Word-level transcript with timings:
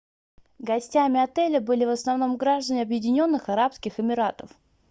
гостями 0.57 1.19
отеля 1.19 1.61
были 1.61 1.85
в 1.85 1.89
основном 1.89 2.35
граждане 2.35 2.81
объединенных 2.81 3.49
арабских 3.49 3.99
эмиратов 3.99 4.49